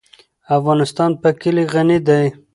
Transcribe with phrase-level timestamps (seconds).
[0.57, 2.25] افغانستان په کلي غني دی.